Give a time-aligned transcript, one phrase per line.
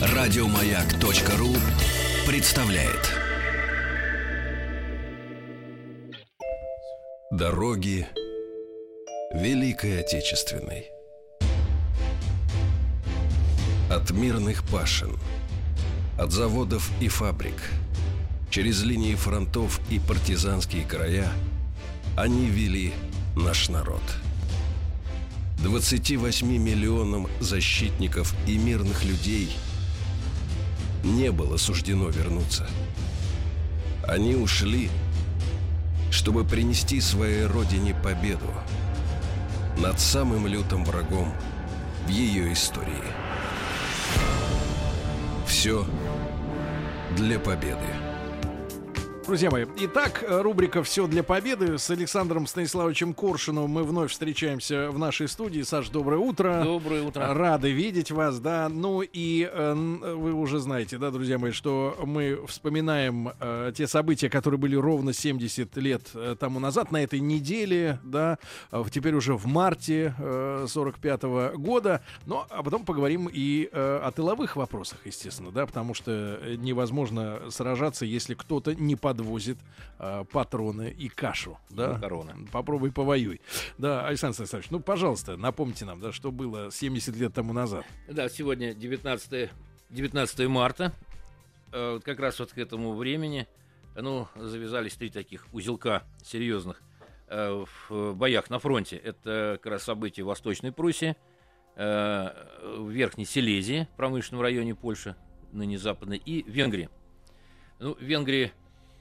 [0.00, 1.54] Радиомаяк.ру
[2.26, 3.14] представляет.
[7.30, 8.06] Дороги
[9.32, 10.90] Великой Отечественной.
[13.90, 15.18] От мирных пашин,
[16.18, 17.62] от заводов и фабрик,
[18.50, 21.30] через линии фронтов и партизанские края
[22.16, 22.92] они вели
[23.36, 24.02] наш народ.
[25.58, 29.50] 28 миллионам защитников и мирных людей–
[31.04, 32.66] не было суждено вернуться.
[34.06, 34.90] Они ушли,
[36.10, 38.52] чтобы принести своей родине победу
[39.78, 41.32] над самым лютым врагом
[42.06, 43.04] в ее истории.
[45.46, 45.86] Все
[47.16, 47.97] для победы.
[49.28, 54.98] Друзья мои, итак, рубрика «Все для победы» с Александром Станиславовичем Коршиновым мы вновь встречаемся в
[54.98, 55.60] нашей студии.
[55.60, 56.62] Саш, доброе утро.
[56.64, 57.34] Доброе утро.
[57.34, 58.70] Рады видеть вас, да.
[58.70, 64.30] Ну и э, вы уже знаете, да, друзья мои, что мы вспоминаем э, те события,
[64.30, 68.38] которые были ровно 70 лет э, тому назад, на этой неделе, да,
[68.72, 72.02] э, теперь уже в марте э, 45 -го года.
[72.24, 78.06] Но а потом поговорим и э, о тыловых вопросах, естественно, да, потому что невозможно сражаться,
[78.06, 79.58] если кто-то не под подвозит
[79.98, 81.58] э, патроны и кашу.
[81.70, 81.94] Да?
[81.94, 82.46] Макароны.
[82.52, 83.40] Попробуй повоюй.
[83.76, 87.84] Да, Александр Станиславович, ну, пожалуйста, напомните нам, да, что было 70 лет тому назад.
[88.08, 89.50] Да, сегодня 19,
[89.90, 90.92] 19 марта.
[91.72, 93.48] Э, как раз вот к этому времени
[93.96, 96.80] ну, завязались три таких узелка серьезных
[97.26, 98.96] э, в боях на фронте.
[98.96, 101.16] Это как раз события в Восточной Пруссии,
[101.74, 105.16] э, в Верхней Силезии, промышленном районе Польши,
[105.52, 106.88] ныне Западной, и Венгрии.
[107.80, 108.52] Ну, в Венгрии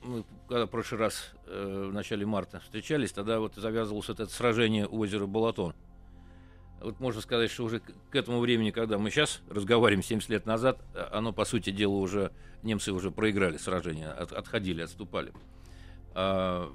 [0.07, 4.87] мы когда в прошлый раз э, в начале марта встречались, тогда вот завязывалось это сражение
[4.87, 5.73] у озера Балатон.
[6.79, 10.79] Вот можно сказать, что уже к этому времени, когда мы сейчас разговариваем 70 лет назад,
[10.93, 12.31] э, оно, по сути дела, уже
[12.63, 15.33] немцы уже проиграли сражение, от, отходили, отступали.
[16.13, 16.71] А,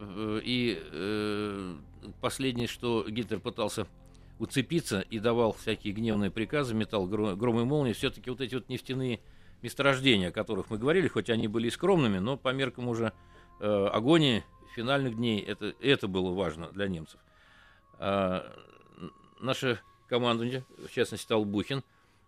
[0.00, 1.74] э, и э,
[2.20, 3.86] последнее, что Гитлер пытался
[4.38, 9.20] уцепиться и давал всякие гневные приказы, метал гром и молнии, все-таки вот эти вот нефтяные
[9.64, 13.12] месторождения, о которых мы говорили, хоть они были и скромными, но по меркам уже
[13.60, 14.44] э, агонии
[14.76, 17.18] финальных дней это, это было важно для немцев.
[17.98, 18.52] А,
[19.40, 21.82] наша командование, в частности, Талбухин,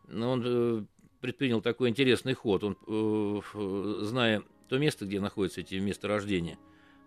[0.09, 0.85] он э,
[1.21, 2.65] предпринял такой интересный ход.
[2.65, 6.59] Он, э, зная то место, где находятся эти месторождения,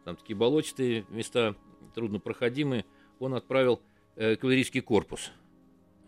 [0.05, 1.55] там такие болотистые места,
[1.95, 2.85] труднопроходимые,
[3.19, 3.81] он отправил
[4.15, 5.31] э, кавалерийский корпус.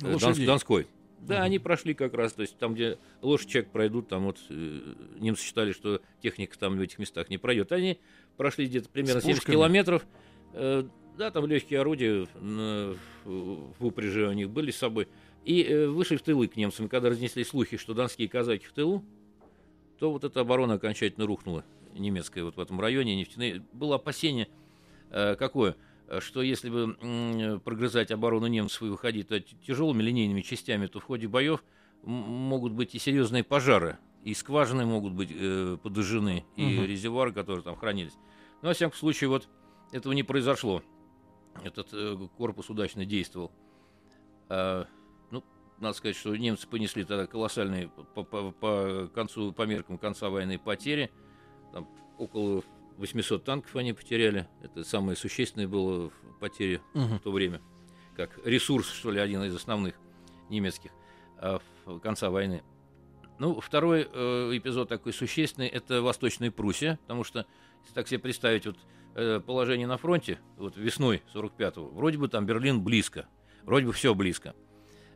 [0.02, 0.12] Э,
[0.46, 0.88] Донской.
[1.22, 4.80] Да, они прошли как раз, то есть там, где лошадь человек пройдут, там вот э,
[5.20, 7.72] немцы считали, что техника там в этих местах не пройдет.
[7.72, 8.00] Они
[8.38, 10.06] прошли где-то примерно 70 километров.
[10.54, 10.84] Э,
[11.18, 12.96] да, там легкие орудия э,
[13.26, 15.08] в упряжи у них были с собой.
[15.46, 16.90] И э, вышли в тылы к немцам.
[16.90, 19.04] Когда разнесли слухи, что донские казаки в тылу,
[20.00, 23.64] то вот эта оборона окончательно рухнула, немецкая вот в этом районе, нефтяные.
[23.74, 24.48] Было опасение
[25.12, 25.76] э, какое–
[26.20, 29.28] что если бы прогрызать оборону немцев и выходить
[29.66, 31.64] тяжелыми линейными частями, то в ходе боев
[32.04, 36.86] могут быть и серьезные пожары, и скважины могут быть э, подожжены, и угу.
[36.86, 38.14] резервуары, которые там хранились.
[38.62, 39.48] Но, во всяком случае, вот
[39.92, 40.84] этого не произошло.
[41.64, 43.52] Этот э, корпус удачно действовал.
[44.50, 44.88] А,
[45.32, 45.44] ну,
[45.80, 50.60] надо сказать, что немцы понесли тогда колоссальные по, по, по концу, по меркам конца войны
[50.60, 51.12] потери.
[51.74, 52.64] Там около
[52.98, 54.48] 800 танков они потеряли.
[54.62, 57.16] Это самое существенное было потери угу.
[57.16, 57.62] в то время.
[58.16, 59.96] Как ресурс, что ли, один из основных
[60.50, 60.92] немецких
[61.38, 61.60] а,
[62.04, 62.64] конца войны.
[63.40, 67.48] Ну, второй э, эпизод такой существенный– это Восточная Пруссия, потому что,
[67.82, 68.78] если так себе представить, вот
[69.16, 73.28] э, положение на фронте, вот весной 45-го, вроде бы там Берлин близко,
[73.64, 74.54] вроде бы все близко,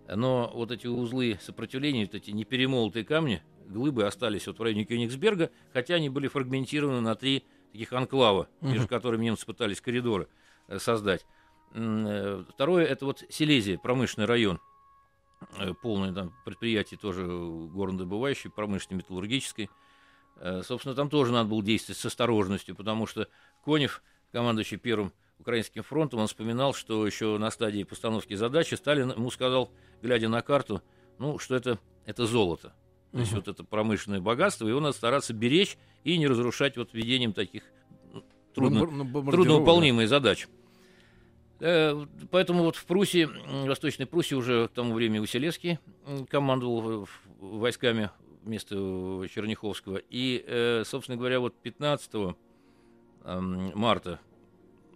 [0.08, 5.52] но вот эти узлы сопротивления, вот эти неперемолотые камни, глыбы остались вот в районе Кёнигсберга,
[5.72, 8.72] хотя они были фрагментированы на три таких анклава, uh-huh.
[8.72, 10.30] между которыми немцы пытались коридоры
[10.68, 11.26] э, создать.
[11.74, 14.62] Э, второе, это вот Силезия, промышленный район,
[15.58, 19.70] э, полное там предприятие тоже горнодобывающее, промышленной, металлургической.
[20.64, 23.30] Собственно, там тоже надо было действовать с осторожностью, потому что
[23.64, 29.32] Конев, командующий первым Украинским фронтом, он вспоминал, что еще на стадии постановки задачи Сталин ему
[29.32, 29.72] сказал,
[30.02, 30.82] глядя на карту,
[31.20, 32.74] ну, что это, это золото.
[33.16, 37.32] То есть вот это промышленное богатство, его надо стараться беречь и не разрушать вот введением
[37.32, 37.64] таких
[38.12, 40.50] ну, трудно, ну, трудновыполнимых задач.
[41.62, 45.80] Э, поэтому вот в Пруссии, в Восточной Пруссии уже к тому времени Василевский
[46.28, 47.08] командовал
[47.40, 48.10] войсками
[48.44, 48.76] вместо
[49.34, 50.02] Черняховского.
[50.10, 52.36] И, э, собственно говоря, вот 15
[53.24, 54.20] марта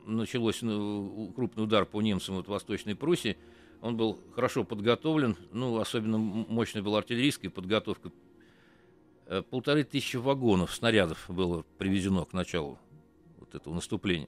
[0.06, 3.38] началось ну, крупный удар по немцам вот в Восточной Пруссии.
[3.81, 8.12] Он был хорошо подготовлен, ну, особенно мощная была артиллерийская подготовка.
[9.26, 12.78] Э, полторы тысячи вагонов, снарядов было привезено к началу
[13.38, 14.28] вот этого наступления.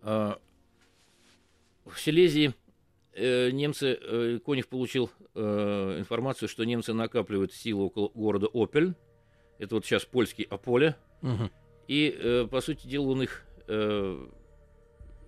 [0.00, 0.38] А,
[1.84, 2.54] в Силезии
[3.12, 8.94] э, немцы, э, Конев получил информацию, что немцы накапливают силы около города Опель.
[9.58, 10.94] Это вот сейчас польский Аполе.
[11.22, 11.50] Угу.
[11.88, 13.46] И, по сути дела, он их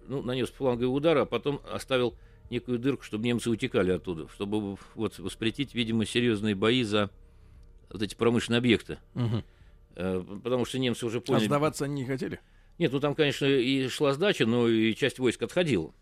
[0.06, 2.14] ну, нанес фланговый удар, а потом оставил
[2.50, 7.10] некую дырку, чтобы немцы утекали оттуда, чтобы вот воспретить, видимо, серьезные бои за
[7.90, 8.98] вот эти промышленные объекты.
[9.14, 10.40] Угу.
[10.42, 11.44] Потому что немцы уже поняли...
[11.44, 12.40] А сдаваться они не хотели?
[12.78, 15.94] Нет, ну там, конечно, и шла сдача, но и часть войск отходила.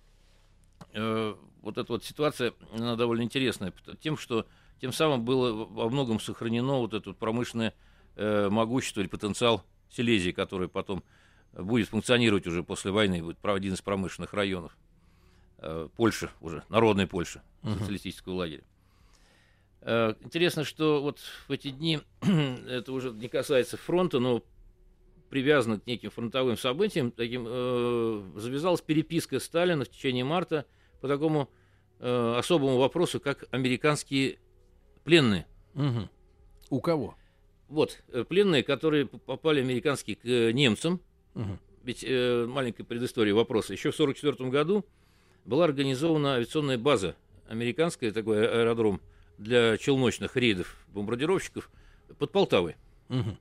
[0.95, 4.47] Э, вот эта вот ситуация, она довольно интересная, тем, что
[4.81, 7.75] тем самым было во многом сохранено вот это промышленное
[8.17, 11.05] э, могущество или потенциал Силезии, который потом
[11.53, 14.77] будет функционировать уже после войны, будет один из промышленных районов
[15.59, 17.79] э, Польши уже, народной Польши, uh-huh.
[17.79, 18.65] социалистического лагеря.
[19.83, 21.19] Э, интересно, что вот
[21.49, 22.01] в эти дни,
[22.69, 24.43] это уже не касается фронта, но
[25.29, 30.67] привязано к неким фронтовым событиям, таким, э, завязалась переписка Сталина в течение марта
[31.01, 31.49] по такому
[32.01, 34.39] э, особому вопросу, как американские
[35.05, 35.47] пленные.
[35.75, 36.09] Угу.
[36.71, 37.17] У кого?
[37.69, 41.01] Вот, э, пленные, которые попали американские к э, немцам,
[41.35, 41.59] Угу.
[41.85, 43.73] Ведь э, маленькая предыстория вопроса.
[43.73, 44.85] Еще в 1944 году
[45.45, 47.17] была организована авиационная база,
[47.49, 49.01] американская такой а, аэродром
[49.39, 51.71] для челночных рейдов бомбардировщиков
[52.19, 52.77] под Полтавой.
[53.09, 53.37] Угу.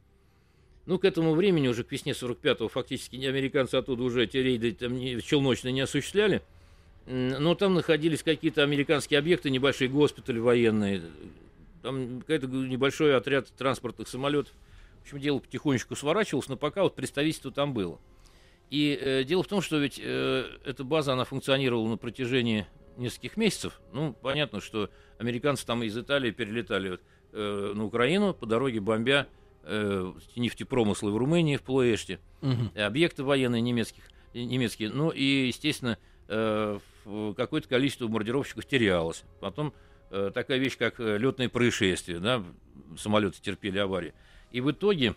[0.87, 4.97] Ну, к этому времени, уже к весне 45-го, фактически американцы оттуда уже эти рейды там
[4.97, 6.41] не, челночные не осуществляли.
[7.05, 11.01] Но там находились какие-то американские объекты, небольшие госпитали военные,
[11.81, 14.53] там какой-то небольшой отряд транспортных самолетов.
[15.01, 17.99] В общем, дело потихонечку сворачивалось, но пока вот представительство там было.
[18.69, 22.65] И э, дело в том, что ведь э, эта база, она функционировала на протяжении
[22.97, 23.81] нескольких месяцев.
[23.91, 26.99] Ну, понятно, что американцы там из Италии перелетали
[27.33, 29.27] э, на Украину, по дороге бомбя
[29.63, 32.71] э, нефтепромыслы в Румынии, в Плоэште, угу.
[32.75, 34.03] объекты военные немецких,
[34.33, 34.89] немецкие.
[34.89, 36.79] Ну и, естественно, э,
[37.35, 39.23] какое-то количество бомбардировщиков терялось.
[39.39, 39.73] Потом
[40.11, 42.43] э, такая вещь, как э, летные происшествия, да,
[42.97, 44.13] самолеты терпели аварии.
[44.51, 45.15] И в итоге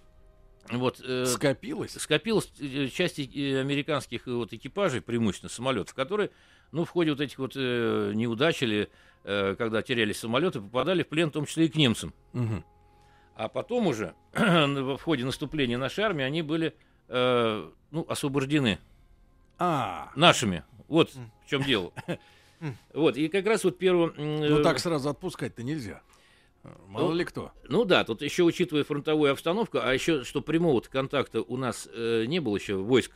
[0.70, 1.92] вот, э, скопилось?
[1.92, 6.30] Скопилось э, части э, американских вот, экипажей, преимущественно самолетов, которые,
[6.72, 8.88] ну, в ходе вот этих вот э, неудач или
[9.24, 12.14] э, когда терялись самолеты, попадали в плен, в том числе и к немцам.
[12.32, 12.64] Угу.
[13.36, 16.74] А потом уже, в ходе наступления нашей армии, они были,
[17.08, 18.78] э, ну, освобождены
[19.58, 20.12] а.
[20.16, 20.64] нашими.
[20.88, 21.92] Вот в чем дело.
[22.94, 24.14] Вот, и как раз вот первым...
[24.16, 26.00] Ну, так сразу отпускать-то нельзя.
[26.86, 27.52] Мало ну, ли кто.
[27.68, 32.24] Ну да, тут еще учитывая фронтовую обстановку, а еще что прямого контакта у нас э,
[32.26, 33.12] не было еще войск.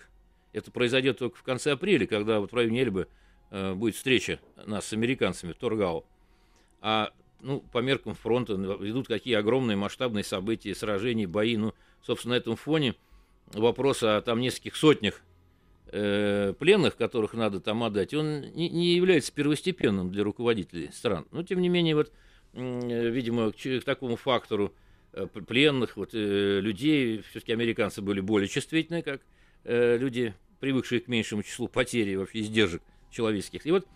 [0.53, 3.09] Это произойдет только в конце апреля, когда вот в районе Эльбы
[3.51, 6.05] э, будет встреча нас с американцами в Торгау.
[6.81, 11.57] А ну, по меркам фронта идут какие огромные масштабные события, сражения, бои.
[11.57, 12.95] Ну, собственно, на этом фоне
[13.53, 15.23] вопрос о там нескольких сотнях
[15.87, 21.27] э, пленных, которых надо там отдать, он не, не является первостепенным для руководителей стран.
[21.31, 22.13] Но, тем не менее, вот
[22.59, 24.75] видимо, к, такому фактору
[25.13, 29.23] э, пленных вот, э, людей, все-таки американцы были более чувствительны, как
[29.65, 33.67] люди, привыкшие к меньшему числу потерь вообще издержек человеческих.
[33.67, 33.87] И вот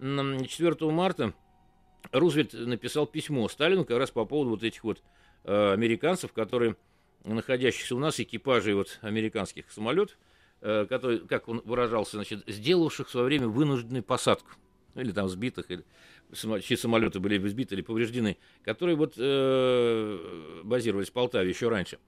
[0.00, 1.34] 4 марта
[2.10, 5.02] Рузвельт написал письмо Сталину как раз по поводу вот этих вот
[5.44, 6.74] американцев, которые,
[7.24, 10.18] находящихся у нас, экипажей вот американских самолетов,
[10.60, 14.50] которые, как он выражался, значит, сделавших в свое время вынужденную посадку,
[14.96, 15.84] или там сбитых, или
[16.32, 21.98] чьи самолеты были сбиты или повреждены, которые вот э, базировались в Полтаве еще раньше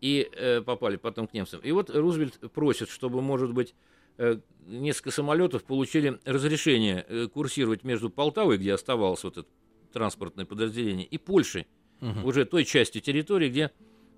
[0.00, 1.60] и э, попали потом к немцам.
[1.60, 3.74] И вот Рузвельт просит, чтобы, может быть,
[4.18, 9.48] э, несколько самолетов получили разрешение э, курсировать между Полтавой, где оставалось вот это
[9.92, 11.66] транспортное подразделение, и Польшей,
[12.00, 12.28] угу.
[12.28, 13.70] уже той частью территории, где,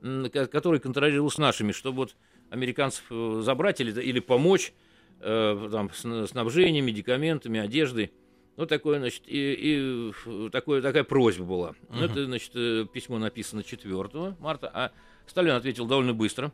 [0.03, 2.17] э, которая контролировалась нашими, чтобы вот
[2.51, 4.73] американцев э, забрать или, или помочь
[5.21, 8.13] э, там, снабжением, медикаментами, одеждой.
[8.57, 11.75] Ну, такое, значит, и, и такое, такая просьба была.
[11.89, 12.05] Uh-huh.
[12.05, 14.93] Это, значит, э, письмо написано 4 марта, а
[15.27, 16.53] Сталин ответил довольно быстро,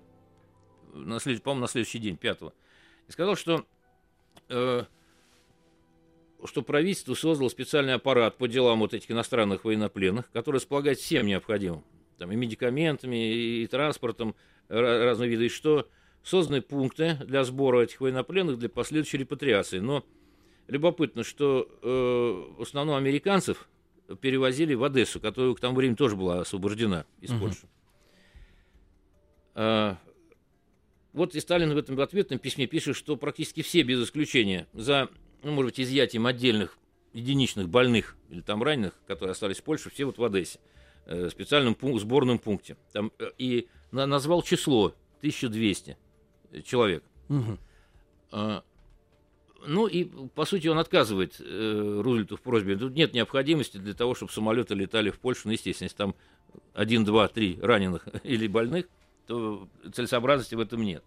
[0.95, 2.38] на след, по-моему, на следующий день, 5
[3.09, 3.64] и сказал, что,
[4.49, 4.85] э,
[6.45, 11.83] что правительство создало специальный аппарат по делам вот этих иностранных военнопленных, который располагает всем необходимым,
[12.19, 14.37] там, и медикаментами, и, и транспортом
[14.69, 15.88] разные виды, и что
[16.23, 19.78] созданы пункты для сбора этих военнопленных для последующей репатриации.
[19.78, 20.05] Но
[20.69, 23.69] любопытно, что э, в основном американцев
[24.21, 27.41] перевозили в Одессу, которая к тому времени тоже была освобождена из угу.
[27.41, 27.67] Польши.
[29.55, 29.99] А,
[31.13, 35.09] вот и Сталин в этом ответном письме пишет, что практически все, без исключения, за
[35.43, 36.79] ну, может быть, изъятием отдельных
[37.13, 40.59] единичных больных или там раненых, которые остались в Польше, все вот в Одессе,
[41.07, 42.77] э, специальном пункт, сборном пункте.
[42.93, 45.97] Там, э, и на, назвал число 1200
[46.65, 47.03] человек.
[47.29, 47.59] Угу.
[48.31, 48.63] А,
[49.67, 52.77] ну и, по сути, он отказывает э, Рузвельту в просьбе.
[52.77, 55.43] Тут нет необходимости для того, чтобы самолеты летали в Польшу.
[55.47, 56.15] Ну, естественно, если там
[56.75, 58.87] один, два, три раненых или больных,
[59.27, 61.05] то целесообразности в этом нет.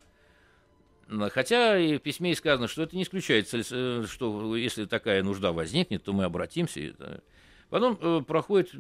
[1.31, 6.03] Хотя и в письме сказано, что это не исключает, э, что если такая нужда возникнет,
[6.03, 7.22] то мы обратимся.
[7.70, 8.74] Потом э, проходит,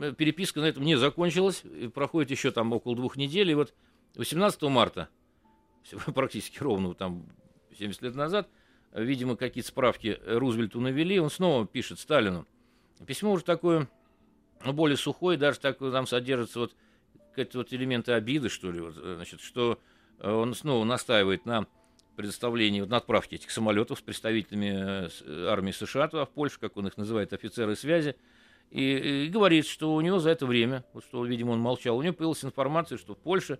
[0.00, 1.62] э, переписка на этом не закончилась,
[1.94, 3.74] проходит еще там около двух недель, и вот
[4.16, 5.08] 18 марта,
[6.14, 7.26] практически ровно там
[7.78, 8.48] 70 лет назад,
[8.92, 12.46] видимо, какие-то справки Рузвельту навели, он снова пишет Сталину.
[13.06, 13.88] Письмо уже такое
[14.64, 16.76] ну, более сухое, даже так там содержатся вот
[17.30, 19.78] какие-то вот элементы обиды, что ли, вот, значит, что
[20.20, 21.66] Э, он снова настаивает на
[22.16, 26.58] предоставлении, вот, на отправке этих самолетов с представителями э, э, армии США туда, в Польшу,
[26.60, 28.16] как он их называет, офицеры связи,
[28.70, 32.02] и, и говорит, что у него за это время, вот что, видимо, он молчал, у
[32.02, 33.58] него появилась информация, что в Польше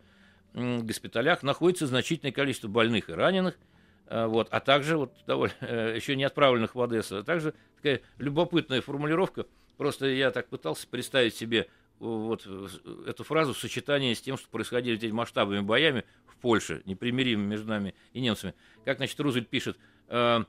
[0.52, 3.58] в госпиталях находится значительное количество больных и раненых,
[4.10, 5.54] вот, а также вот довольно,
[5.94, 9.46] еще не отправленных в Одессу, а также такая любопытная формулировка,
[9.76, 12.46] просто я так пытался представить себе вот
[13.06, 17.68] эту фразу в сочетании с тем, что происходили этими масштабными боями в Польше, непримиримыми между
[17.68, 18.54] нами и немцами.
[18.84, 19.76] Как, значит, Рузвельт пишет,
[20.08, 20.44] э,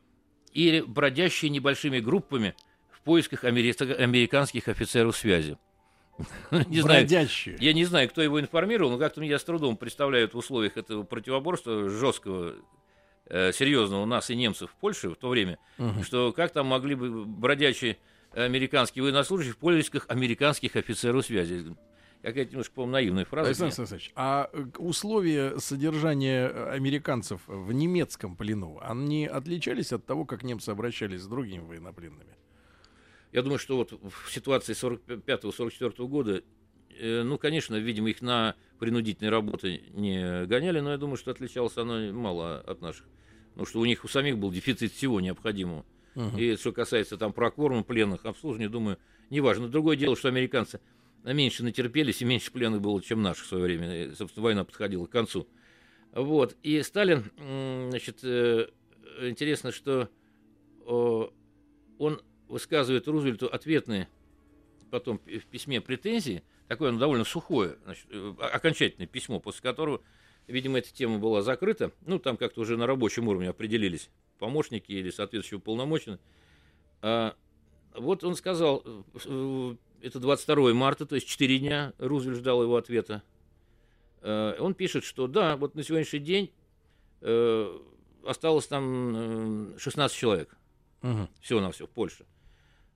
[0.54, 2.56] или бродящие небольшими группами
[2.92, 5.58] в поисках американских офицеров связи.
[6.52, 7.56] не Бродящие.
[7.56, 10.78] Знаю, я не знаю, кто его информировал, но как-то я с трудом представляю в условиях
[10.78, 12.56] этого противоборства жесткого,
[13.30, 16.04] э, серьезного у нас и немцев в Польше в то время, угу.
[16.04, 17.98] что как там могли бы бродячие
[18.34, 21.76] американские военнослужащие в поисках американских офицеров связи.
[22.22, 23.48] Какая-то немножко, по-моему, наивная фраза.
[23.48, 30.44] Александр Александрович, а э, условия содержания американцев в немецком плену, они отличались от того, как
[30.44, 32.36] немцы обращались с другими военнопленными?
[33.32, 36.44] Я думаю, что вот в ситуации 45-44 года,
[37.00, 41.78] э, ну, конечно, видимо, их на принудительные работы не гоняли, но я думаю, что отличалось
[41.78, 43.06] оно мало от наших.
[43.52, 45.86] Потому что у них у самих был дефицит всего необходимого.
[46.16, 46.38] Угу.
[46.38, 48.98] И что касается там прокорма, пленных, обслуживания, думаю,
[49.30, 49.68] неважно.
[49.68, 50.80] Другое дело, что американцы
[51.24, 54.06] меньше натерпелись и меньше пленных было, чем наших в свое время.
[54.06, 55.48] И, собственно, война подходила к концу.
[56.14, 56.56] Вот.
[56.64, 57.32] И Сталин,
[57.90, 58.68] значит, э,
[59.22, 60.10] интересно, что
[60.86, 64.08] он высказывает Рузвельту ответные
[64.90, 70.02] потом в письме претензии, такое оно довольно сухое, значит, э, окончательное письмо, после которого,
[70.48, 71.92] видимо, эта тема была закрыта.
[72.06, 76.20] Ну, там как-то уже на рабочем уровне определились помощники или соответствующие уполномоченные.
[77.02, 77.36] А,
[77.96, 83.24] вот он сказал, э, это 22 марта, то есть 4 дня, Рузвельт ждал его ответа.
[84.22, 86.52] А, он пишет, что да, вот на сегодняшний день
[87.22, 87.80] э,
[88.24, 90.56] осталось там 16 э, человек.
[91.02, 91.60] Угу.
[91.62, 92.26] На все в Польше.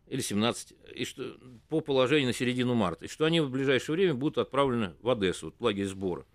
[0.07, 0.73] Или 17.
[0.95, 1.37] И что
[1.69, 3.05] по положению на середину марта.
[3.05, 6.25] И что они в ближайшее время будут отправлены в Одессу, в лагерь сбора.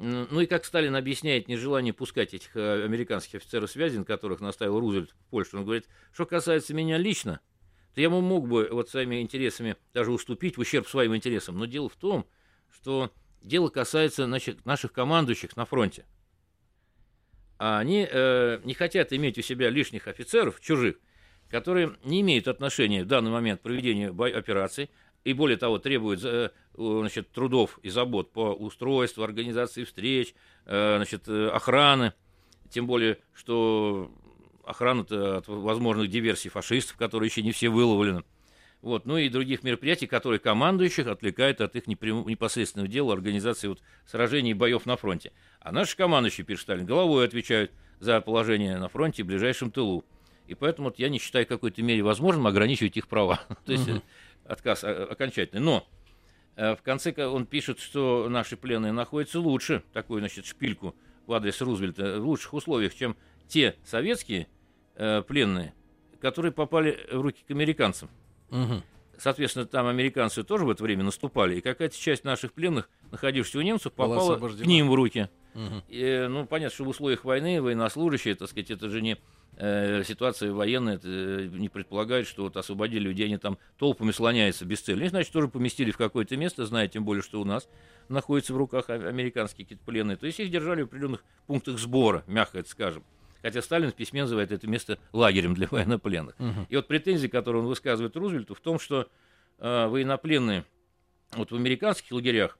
[0.00, 4.80] Ну и как Сталин объясняет нежелание пускать этих э, американских офицеров связи, на которых наставил
[4.80, 7.40] Рузвельт в Польшу, он говорит, что касается меня лично,
[7.94, 11.58] то я мог бы вот своими интересами даже уступить в ущерб своим интересам.
[11.58, 12.26] Но дело в том,
[12.70, 16.06] что дело касается значит, наших командующих на фронте.
[17.58, 20.96] А они э, не хотят иметь у себя лишних офицеров, чужих,
[21.50, 24.90] которые не имеют отношения в данный момент к проведению операций,
[25.24, 31.28] и более того, требует э, значит, трудов и забот по устройству, организации встреч, э, значит,
[31.28, 32.14] э, охраны,
[32.70, 34.10] тем более, что
[34.64, 38.24] охрана-то от возможных диверсий фашистов, которые еще не все выловлены.
[38.80, 44.52] Вот, ну и других мероприятий, которые командующих отвлекают от их непосредственного дела организации вот сражений
[44.52, 45.32] и боев на фронте.
[45.60, 50.06] А наши командующие, пишет Сталин, головой отвечают за положение на фронте и ближайшем тылу.
[50.50, 53.40] И поэтому вот я не считаю какой-то мере возможным ограничивать их права.
[53.66, 53.88] То есть
[54.44, 55.62] отказ э, окончательный.
[55.62, 55.86] Но
[56.56, 60.96] э, в конце он пишет, что наши пленные находятся лучше, такую, значит, шпильку
[61.28, 63.16] в адрес Рузвельта, в лучших условиях, чем
[63.46, 64.48] те советские
[64.96, 65.72] э, пленные,
[66.20, 68.10] которые попали в руки к американцам.
[68.50, 68.82] Угу.
[69.18, 73.62] Соответственно, там американцы тоже в это время наступали, и какая-то часть наших пленных, находившихся у
[73.62, 75.28] немцев, попала к ним в руки.
[75.54, 75.82] Угу.
[75.88, 79.16] И, ну, понятно, что в условиях войны военнослужащие, так сказать, это же не
[79.56, 84.80] э, ситуация военная э, не предполагает, что вот освободили людей, они там толпами слоняются без
[84.80, 85.00] цели.
[85.00, 87.68] Они, значит, тоже поместили в какое-то место, зная тем более, что у нас
[88.08, 90.16] находятся в руках американские какие-то пленные.
[90.16, 93.04] То есть их держали в определенных пунктах сбора, мягко это скажем.
[93.42, 96.34] Хотя Сталин в письме называет это место лагерем для военнопленных.
[96.38, 96.66] Угу.
[96.68, 99.08] И вот претензии, которые он высказывает Рузвельту, в том, что
[99.58, 100.64] э, военнопленные
[101.32, 102.58] вот в американских лагерях,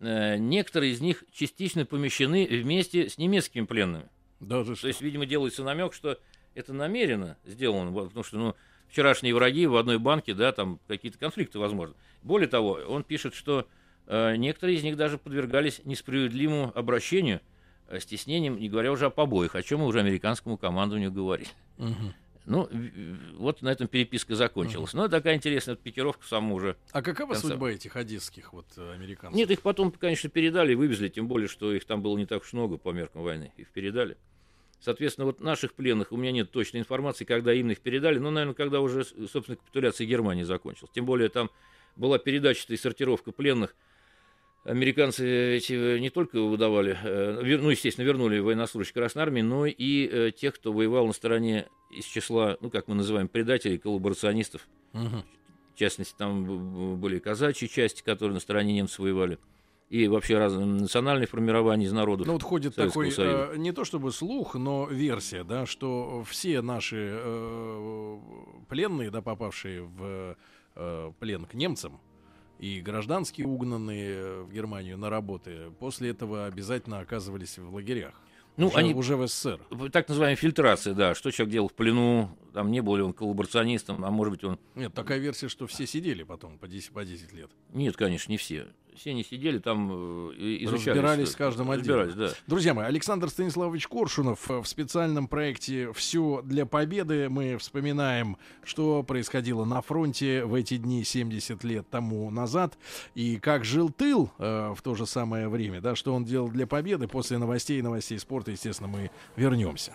[0.00, 4.08] э, некоторые из них частично помещены вместе с немецкими пленными.
[4.40, 4.88] Даже То что?
[4.88, 6.18] есть, видимо, делается намек, что
[6.54, 8.56] это намеренно сделано, потому что, ну,
[8.88, 11.94] вчерашние враги в одной банке, да, там какие-то конфликты возможны.
[12.22, 13.66] Более того, он пишет, что
[14.06, 17.40] э, некоторые из них даже подвергались несправедливому обращению,
[17.88, 21.50] э, стеснением, не говоря уже о побоях, о чем мы уже американскому командованию говорили.
[21.78, 22.14] Угу.
[22.46, 22.68] Ну,
[23.36, 24.92] вот на этом переписка закончилась.
[24.92, 25.02] Угу.
[25.02, 26.76] Ну, такая интересная пикировка саму уже.
[26.90, 27.48] А какова конца.
[27.48, 29.36] судьба этих одесских вот э, американцев?
[29.36, 32.42] Нет, их потом, конечно, передали и вывезли, тем более, что их там было не так
[32.42, 33.52] уж много по меркам войны.
[33.56, 34.16] Их передали.
[34.80, 38.54] Соответственно, вот наших пленных, у меня нет точной информации, когда именно их передали, но, наверное,
[38.54, 40.90] когда уже, собственно, капитуляция Германии закончилась.
[40.94, 41.50] Тем более там
[41.96, 43.74] была передача и сортировка пленных.
[44.64, 50.30] Американцы эти не только выдавали, э, ну, естественно, вернули военнослужащих Красной Армии, но и э,
[50.32, 54.66] тех, кто воевал на стороне из числа, ну, как мы называем, предателей, коллаборационистов.
[54.92, 55.24] Угу.
[55.74, 59.38] В частности, там были казачьи части, которые на стороне немцев воевали
[59.90, 62.26] и вообще разные национальные формирования из народов.
[62.26, 67.10] Ну вот ходит такой, э, не то чтобы слух, но версия, да, что все наши
[67.10, 68.18] э,
[68.68, 70.36] пленные, да, попавшие в
[70.76, 72.00] э, плен к немцам,
[72.60, 78.14] и гражданские угнанные в Германию на работы, после этого обязательно оказывались в лагерях.
[78.56, 79.60] Ну, уже, они уже в СССР.
[79.90, 81.14] Так называемая фильтрация, да.
[81.14, 84.58] Что человек делал в плену, там не был ли он коллаборационистом, а может быть он...
[84.74, 87.50] Нет, такая версия, что все сидели потом по 10, по 10 лет.
[87.72, 88.66] Нет, конечно, не все
[89.00, 89.90] все не сидели там
[90.32, 90.98] э, изучали.
[90.98, 92.12] Разбирались с каждым отделом.
[92.14, 92.30] Да.
[92.46, 97.28] Друзья мои, Александр Станиславович Коршунов э, в специальном проекте «Все для победы».
[97.28, 102.76] Мы вспоминаем, что происходило на фронте в эти дни 70 лет тому назад,
[103.14, 106.66] и как жил тыл э, в то же самое время, да, что он делал для
[106.66, 107.08] победы.
[107.08, 109.94] После новостей и новостей спорта, естественно, мы вернемся.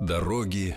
[0.00, 0.76] Дороги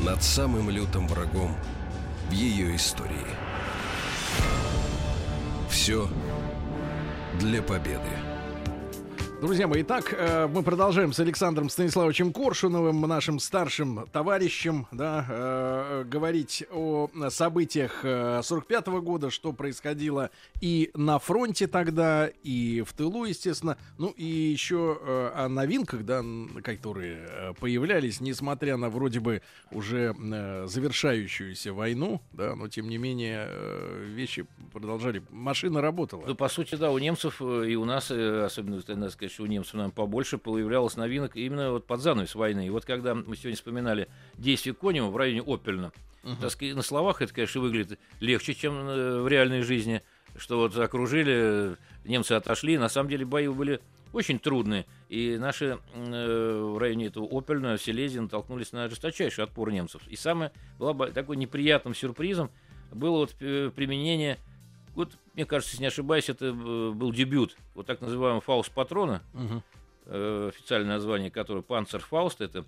[0.00, 1.56] над самым лютым врагом
[2.28, 3.26] в ее истории–
[5.74, 6.08] все
[7.40, 8.23] для победы.
[9.44, 16.04] Друзья мои, итак, э, мы продолжаем с Александром Станиславовичем Коршуновым, нашим старшим товарищем, да, э,
[16.06, 20.30] говорить о событиях 45 -го года, что происходило
[20.62, 26.24] и на фронте тогда, и в тылу, естественно, ну и еще э, о новинках, да,
[26.62, 30.14] которые появлялись, несмотря на вроде бы уже
[30.66, 33.46] завершающуюся войну, да, но тем не менее
[34.06, 36.24] вещи продолжали, машина работала.
[36.26, 39.74] Ну, по сути, да, у немцев и у нас, особенно, надо сказать, что у немцев
[39.74, 42.66] нам побольше появлялось новинок именно вот под занавес войны.
[42.66, 45.92] И вот когда мы сегодня вспоминали действия Конева в районе Опельна,
[46.22, 46.40] uh-huh.
[46.40, 50.02] так сказать, на словах это, конечно, выглядит легче, чем э, в реальной жизни,
[50.36, 53.80] что вот окружили, немцы отошли, на самом деле бои были
[54.12, 54.86] очень трудные.
[55.08, 60.02] И наши э, в районе этого Опельна, Силезии натолкнулись на жесточайший отпор немцев.
[60.08, 62.50] И самое было такой неприятным сюрпризом
[62.94, 64.38] было вот э, применение
[64.94, 69.22] вот, мне кажется, если не ошибаюсь, это э, был дебют вот так называемого Фауст Патрона,
[69.34, 69.62] угу.
[70.06, 72.64] э, официальное название которого Панцер Фауст, это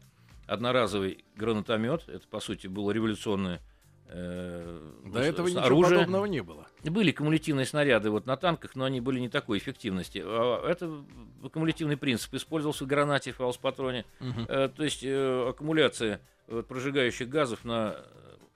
[0.47, 3.61] одноразовый гранатомет, это, по сути, было революционное
[4.09, 5.99] э, До этого ничего оружие.
[5.99, 6.67] подобного не было.
[6.85, 10.23] Были кумулятивные снаряды вот на танках, но они были не такой эффективности.
[10.25, 11.05] А это
[11.53, 14.05] кумулятивный принцип использовался в гранате в фаус-патроне.
[14.21, 14.41] Угу.
[14.49, 18.05] Э, то есть э, аккумуляция вот, прожигающих газов на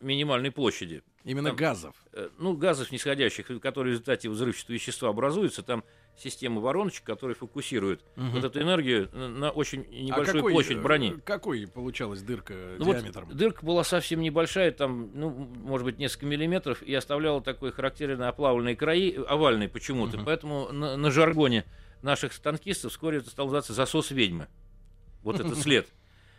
[0.01, 1.03] минимальной площади.
[1.25, 1.95] Именно там, газов?
[2.13, 5.63] Э, ну, газов нисходящих, которые в результате взрывчатого вещества образуются.
[5.63, 5.85] Там
[6.17, 8.27] система вороночек, которые фокусируют угу.
[8.27, 11.17] вот эту энергию на очень а небольшую а какой, площадь брони.
[11.25, 13.27] Какой получалась дырка ну, диаметром?
[13.27, 18.29] Вот дырка была совсем небольшая, там, ну, может быть, несколько миллиметров, и оставляла такой характерный
[18.29, 20.17] оплавленные краи, овальные почему-то.
[20.19, 20.25] Угу.
[20.25, 21.65] Поэтому на, на жаргоне
[22.03, 24.49] наших танкистов вскоре это стало называться засос ведьмы.
[25.23, 25.89] Вот этот след.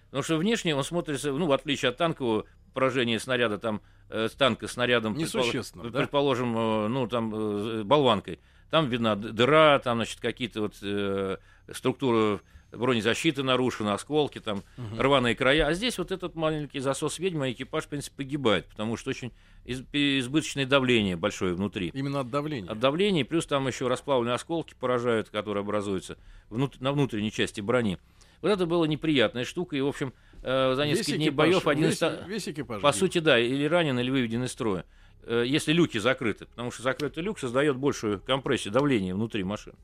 [0.05, 4.67] Потому что внешне он смотрится, ну, в отличие от танкового поражения снаряда, там, э, танка
[4.67, 5.99] снарядом, предположим, да?
[5.99, 11.37] предположим э, ну, там, э, болванкой, там видна дыра, там, значит, какие-то вот э,
[11.71, 12.39] структуры
[12.71, 15.01] бронезащиты нарушены, осколки, там, угу.
[15.01, 15.67] рваные края.
[15.67, 19.31] А здесь вот этот маленький засос ведьма, экипаж, в принципе, погибает, потому что очень
[19.65, 21.91] из, избыточное давление большое внутри.
[21.93, 22.69] Именно от давления?
[22.71, 26.17] От давления, плюс там еще расплавленные осколки поражают, которые образуются
[26.49, 27.97] внут, на внутренней части брони.
[28.41, 31.67] Вот это была неприятная штука, и, в общем, э, за несколько весь дней экипаж, боев
[31.67, 32.27] один весь, из...
[32.27, 32.93] Весь экипаж По бил.
[32.93, 34.85] сути, да, или ранен, или выведен из строя.
[35.23, 39.75] Э, если люки закрыты, потому что закрытый люк создает большую компрессию, давление внутри машины.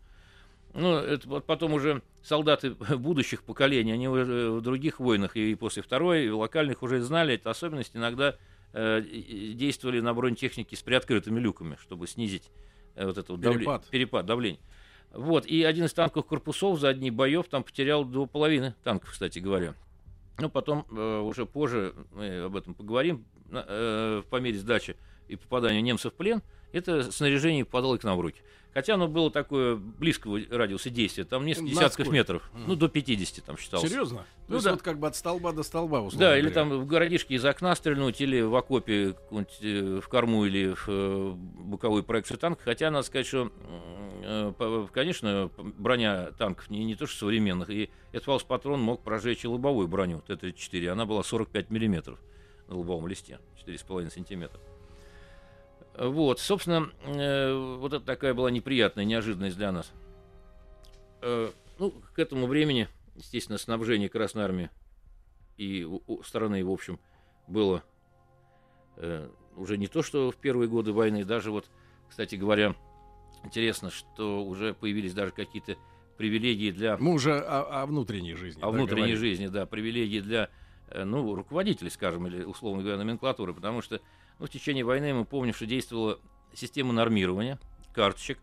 [0.73, 5.81] Ну, это вот потом уже солдаты будущих поколений, они уже в других войнах и после
[5.81, 7.95] второй, и локальных уже знали эту особенность.
[7.95, 8.35] Иногда
[8.73, 12.49] э, действовали на бронетехнике с приоткрытыми люками, чтобы снизить
[12.95, 13.63] э, вот это вот Перепад.
[13.63, 14.59] давление, перепад давления.
[15.11, 19.39] Вот, и один из танковых корпусов за одни боев там потерял до половины танков, кстати
[19.39, 19.73] говоря.
[20.39, 24.95] Ну, потом, э, уже позже, мы об этом поговорим, э, по мере сдачи
[25.27, 28.41] и попадания немцев в плен, это снаряжение попадало к нам в руки.
[28.77, 33.57] Хотя оно было такое близкого радиуса действия, там несколько десятков метров, ну, до 50 там
[33.57, 33.89] считалось.
[33.89, 34.19] Серьезно?
[34.19, 34.71] То Ну есть да.
[34.73, 36.53] вот как бы от столба до столба, условно Да, или говоря.
[36.53, 39.15] там в городишке из окна стрельнуть, или в окопе
[39.61, 42.61] э, в корму, или в э, боковую проекцию танка.
[42.65, 43.51] Хотя, надо сказать, что,
[44.21, 49.47] э, конечно, броня танков не, не то что современных, и этот фаус-патрон мог прожечь и
[49.47, 50.87] лобовую броню Т-34.
[50.89, 52.19] Она была 45 миллиметров
[52.67, 54.59] на лобовом листе, 4,5 сантиметра.
[55.97, 59.91] Вот, собственно, э, вот это такая была неприятная неожиданность для нас.
[61.21, 64.69] Э, ну, к этому времени, естественно, снабжение Красной Армии
[65.57, 66.99] и у, страны, в общем,
[67.47, 67.83] было
[68.97, 71.65] э, уже не то, что в первые годы войны, даже вот,
[72.09, 72.75] кстати говоря,
[73.43, 75.75] интересно, что уже появились даже какие-то
[76.17, 78.59] привилегии для Мы уже о, о внутренней жизни.
[78.61, 79.19] о да, внутренней говорим.
[79.19, 80.49] жизни, да, привилегии для,
[80.89, 84.01] э, ну, руководителей, скажем, или, условно говоря, номенклатуры, потому что,
[84.39, 86.19] ну, в течение войны мы помним, что действовала
[86.53, 87.59] система нормирования
[87.93, 88.39] карточек.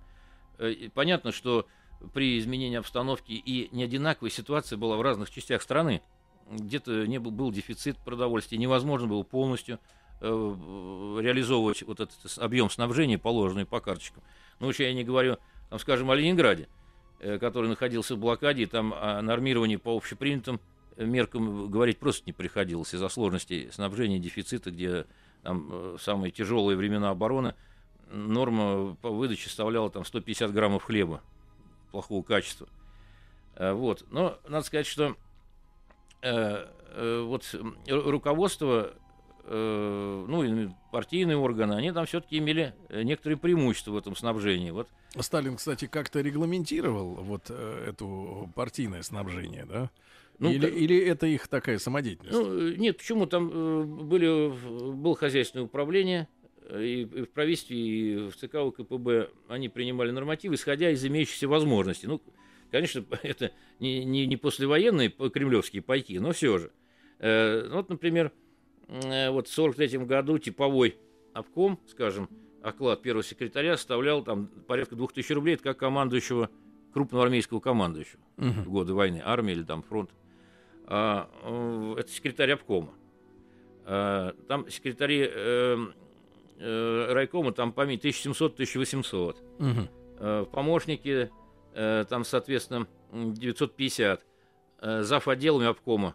[0.58, 1.66] Э, Понятно, что
[2.12, 6.02] при изменении обстановки и неодинаковая ситуация была в разных частях страны.
[6.50, 9.78] Где-то не был, был дефицит продовольствия, невозможно было полностью
[10.20, 14.22] э, реализовывать вот этот объем снабжения, положенный по карточкам.
[14.60, 15.38] Ну, уж я не говорю,
[15.70, 16.68] там, скажем, о Ленинграде,
[17.20, 20.60] э, который находился в блокаде, и там о нормировании по общепринятым
[20.96, 25.06] меркам говорить просто не приходилось из-за сложностей снабжения, дефицита, где
[25.44, 27.54] там э, самые тяжелые времена обороны
[28.10, 31.20] норма по выдаче составляла там 150 граммов хлеба
[31.92, 32.66] плохого качества.
[33.56, 34.04] Э, Вот.
[34.10, 35.16] Но надо сказать, что
[36.22, 37.54] э, э, вот
[37.88, 38.94] руководство,
[39.44, 44.70] э, ну и партийные органы, они там все-таки имели э, некоторые преимущества в этом снабжении.
[44.70, 44.88] Вот
[45.20, 49.90] Сталин, кстати, как-то регламентировал вот э, эту партийное снабжение, да?
[50.44, 52.32] Ну, или, как- или это их такая самодеятельность?
[52.36, 53.26] Ну, э, нет, почему?
[53.26, 54.52] Там э, были,
[54.92, 56.28] было хозяйственное управление,
[56.68, 61.48] э, и, и в правительстве, и в ЦК УКПБ они принимали нормативы, исходя из имеющихся
[61.48, 62.06] возможностей.
[62.06, 62.20] Ну,
[62.70, 66.70] конечно, это не, не, не послевоенные кремлевские пайки, но все же.
[67.18, 68.32] Э, ну, вот, например,
[68.88, 70.96] э, вот в 43 году типовой
[71.32, 72.28] обком, скажем,
[72.62, 76.48] оклад первого секретаря составлял там порядка 2000 рублей, это как командующего,
[76.92, 78.62] крупного армейского командующего Мгм.
[78.64, 80.10] в годы войны, армии или там фронт.
[80.86, 82.94] А, э, это секретарь обкома.
[83.84, 85.76] А, там секретари э,
[86.58, 89.36] э, райкома, там память 1700-1800.
[89.58, 89.88] Мгм.
[90.18, 91.30] Э, помощники,
[91.74, 94.24] там, соответственно, м, 950.
[94.84, 95.28] Э, зав.
[95.28, 96.14] отделами обкома,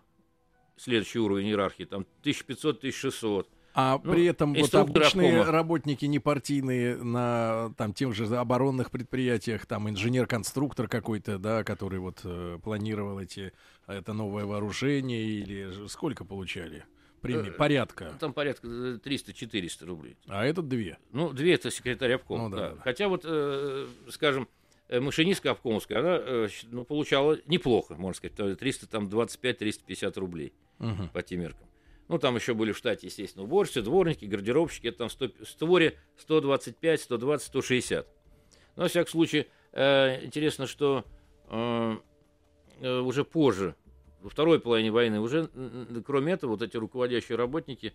[0.78, 3.48] следующий уровень иерархии, там 1500-1600.
[3.82, 5.52] А Ну, при этом вот обычные обкома.
[5.52, 12.58] работники непартийные на там тех же оборонных предприятиях, там инженер-конструктор какой-то, да, который вот э,
[12.64, 13.54] планировал эти
[13.88, 16.84] это новое вооружение или сколько получали?
[17.22, 18.14] Прими- Э, порядка.
[18.20, 20.18] Там порядка э, 300-400 рублей.
[20.28, 20.98] А этот две.
[21.12, 22.50] Ну, две это секретарь обкома.
[22.50, 22.76] Ну да, да.
[22.76, 22.82] да.
[22.82, 24.48] Хотя вот, э, скажем,
[24.88, 31.10] э, машинистка обкомовская, она э, ну, получала неплохо, можно сказать, то 325-350 рублей Мгм.
[31.10, 31.68] по тем меркам.
[32.10, 37.02] Ну, там еще были в штате, естественно, уборщицы, дворники, гардеробщики, это там 100, створе 125,
[37.02, 38.08] 120, 160.
[38.76, 41.06] Но, во всяком случае, э, интересно, что
[41.50, 41.98] э,
[42.82, 43.76] э, уже позже,
[44.22, 45.50] во второй половине войны, уже,
[46.04, 47.94] кроме этого, вот эти руководящие работники,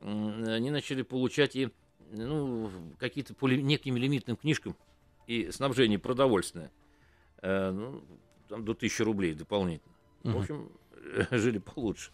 [0.00, 1.68] м, они начали получать и
[2.12, 4.76] ну, какие-то по неким лимитным книжкам
[5.26, 6.70] и снабжение продовольственное.
[7.42, 8.04] Э, ну,
[8.48, 9.92] там до 1000 рублей дополнительно.
[10.22, 10.38] В Мгм.
[10.38, 10.72] общем,
[11.32, 12.12] жили получше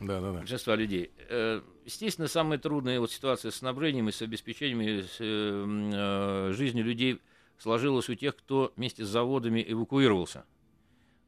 [0.00, 0.38] Да, да, да.
[0.40, 1.10] большинства людей.
[1.28, 7.20] Э, Естественно, самая трудная вот ситуация с снабжением и с обеспечением э, э, жизнью людей
[7.58, 10.46] сложилась у тех, кто вместе с заводами эвакуировался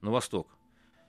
[0.00, 0.48] на восток.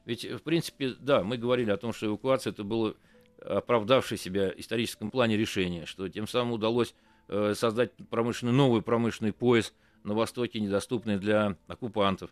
[0.03, 2.95] Ведь, в принципе, да, мы говорили о том, что эвакуация это было
[3.39, 6.93] оправдавшее себя в историческом плане решение, что тем самым удалось
[7.29, 12.31] э, создать промышленный, новый промышленный пояс на Востоке, недоступный для оккупантов,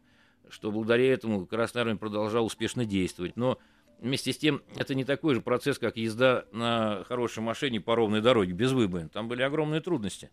[0.49, 3.37] что благодаря этому Красная Армия продолжала успешно действовать.
[3.37, 3.57] Но
[3.99, 8.21] вместе с тем это не такой же процесс, как езда на хорошей машине по ровной
[8.21, 9.09] дороге, без выбоин.
[9.09, 10.29] Там были огромные трудности,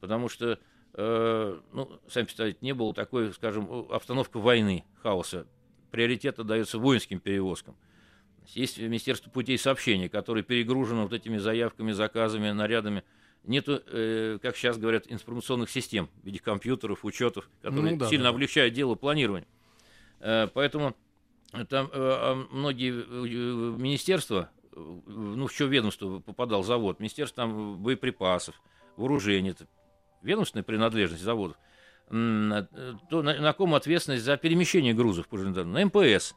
[0.00, 0.58] потому что,
[0.94, 5.46] э, ну, сами представляете, не было такой, скажем, обстановка войны, хаоса.
[5.90, 7.76] Приоритет отдается воинским перевозкам.
[8.48, 13.04] Есть Министерство путей сообщения, которое перегружено вот этими заявками, заказами, нарядами
[13.44, 18.24] нету, э, как сейчас говорят, информационных систем в виде компьютеров, учетов, которые Ну да, сильно
[18.24, 18.30] да.
[18.30, 19.46] облегчают дело планирования.
[20.20, 20.96] Э, поэтому
[21.68, 27.82] там э, а многие э, министерства, э, ну, в что ведомство попадал завод, министерство там
[27.82, 28.60] боеприпасов,
[28.96, 29.66] вооружений, это
[30.22, 31.56] ведомственная принадлежность заводов,
[32.08, 32.68] то на,
[33.10, 35.74] на ком ответственность за перемещение грузов по железнодорожным?
[35.74, 36.34] На МПС,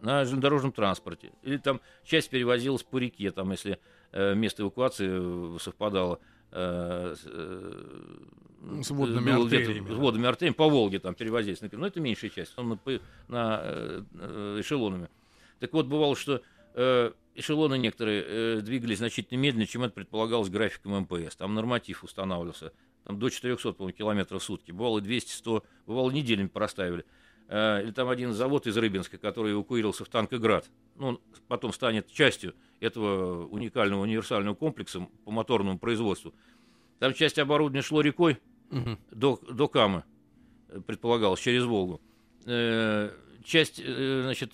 [0.00, 1.32] на железнодорожном транспорте.
[1.42, 3.78] Или там часть перевозилась по реке, там, если
[4.12, 6.20] э, место эвакуации совпадало
[6.50, 7.84] с, э,
[8.82, 11.60] С водными артериями, С водными артериями по Волге там перевозились.
[11.60, 11.80] например.
[11.82, 12.78] Но это меньшая часть, он на,
[13.28, 15.08] на, э, э, эшелонами.
[15.60, 16.42] Так вот, бывало, что
[16.74, 21.36] э, эшелоны некоторые э, двигались значительно медленнее, чем это предполагалось графиком МПС.
[21.36, 22.72] Там норматив устанавливался.
[23.04, 24.70] Там до 400, по километров в сутки.
[24.70, 27.04] Бывало и 200, 100, бывало неделями проставили.
[27.48, 30.68] Э, Или там один завод из Рыбинска, который эвакуировался в Танкоград.
[30.96, 36.34] Ну, он потом станет частью этого уникального универсального комплекса по моторному производству.
[36.98, 38.38] Там часть оборудования шло рекой
[38.70, 38.98] Мгм.
[39.10, 40.04] до, до Камы,
[40.86, 42.00] предполагалось, через Волгу.
[42.46, 43.10] Э,
[43.44, 44.52] Часть, э, значит,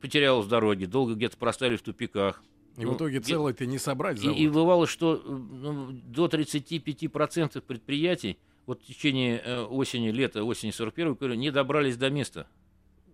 [0.00, 2.42] потерялась в дороге, долго где-то проставили в тупиках.
[2.76, 4.36] И Ну, в итоге где- целый-то не собрать И, завод.
[4.38, 11.14] и бывало, что ну, до 35% предприятий вот в течение э, осени, лета, осени 41
[11.14, 12.46] года не добрались до места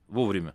[0.09, 0.55] вовремя.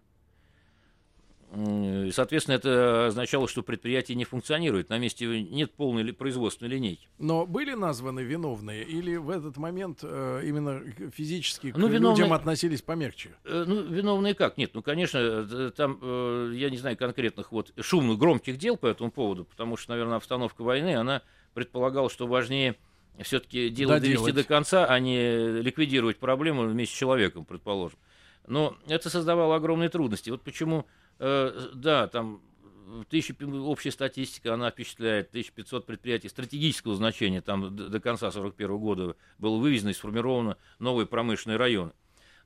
[1.55, 4.89] И, Соответственно, это означало, что предприятие не функционирует.
[4.89, 7.07] На месте нет полной производственной линейки.
[7.19, 10.81] Но были названы виновные или в этот момент э, именно
[11.15, 13.35] физически к Ну, виновные- людям относились помягче?
[13.45, 14.57] Э, Ну, виновные как?
[14.57, 18.87] Нет, ну, конечно, э, там, э, я не знаю конкретных вот шумных, громких дел по
[18.87, 21.21] этому поводу, потому что, наверное, обстановка войны, она
[21.53, 22.75] предполагала, что важнее
[23.21, 27.99] все-таки дело довести до конца, а не ликвидировать проблему вместе с человеком, предположим.
[28.47, 30.29] Но это создавало огромные трудности.
[30.29, 30.85] Вот почему,
[31.19, 32.41] э, да, там
[32.85, 38.31] в 1000 пи- общая статистика, она впечатляет, 1500 предприятий стратегического значения, там д- до конца
[38.31, 41.93] 41 года было вывезено и сформировано новые промышленные районы.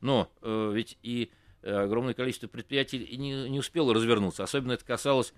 [0.01, 1.31] Но э, ведь и
[1.63, 4.43] огромное количество предприятий и не, не успело развернуться.
[4.43, 5.33] Особенно это касалось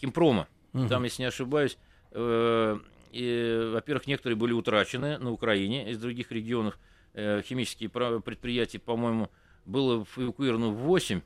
[0.00, 0.48] химпрома.
[0.72, 0.88] Мгм.
[0.88, 1.78] Там, если не ошибаюсь,
[2.10, 2.78] э,
[3.10, 6.78] и, во-первых, некоторые были утрачены на Украине из других регионов.
[7.14, 9.30] Э, химические предприятия, по-моему,
[9.64, 11.20] было эвакуировано 8,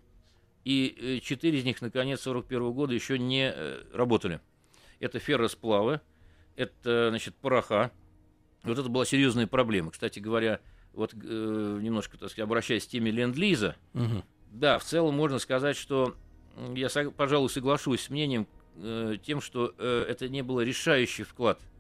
[0.65, 4.41] и 4 из них, наконец, 41 года еще не э, работали.
[5.01, 6.01] Это ферросплавы,
[6.57, 7.91] это, значит, пороха.
[8.63, 9.91] Вот это была серьезная проблема.
[9.91, 10.61] Кстати говоря,
[10.93, 14.23] вот э, немножко, так сказать, обращаясь к теме ленд-лиза, Мгм.
[14.53, 16.15] да, в целом можно сказать, что
[16.75, 21.72] я, пожалуй, соглашусь с мнением э, тем, что э, это не был решающий вклад э,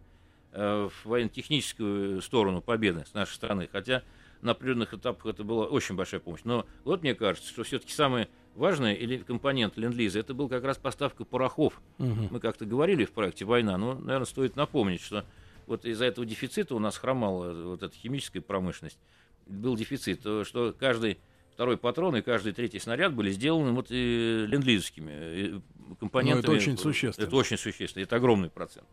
[0.52, 3.68] в военно-техническую сторону победы с нашей страны.
[3.72, 4.02] Хотя
[4.42, 6.42] на определенных этапах это была очень большая помощь.
[6.44, 10.76] Но вот мне кажется, что все-таки самое важное или компонент ленд-лиза это был как раз
[10.76, 11.80] поставка порохов.
[11.98, 12.28] Мгм.
[12.30, 15.24] Мы как-то говорили в проекте «Война», но, наверное, стоит напомнить, что
[15.66, 18.98] вот из-за этого дефицита у нас хромала вот эта химическая промышленность.
[19.46, 21.18] Был дефицит, то, что каждый
[21.54, 25.60] второй патрон и каждый третий снаряд были сделаны вот э, ленд-лизовскими э,
[26.00, 26.54] компонентами.
[26.54, 27.26] очень существенно.
[27.26, 28.86] Это очень существенно, это огромный процент.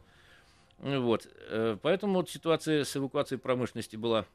[0.80, 1.28] Вот.
[1.50, 4.26] э, Поэтому вот ситуация с эвакуацией промышленности была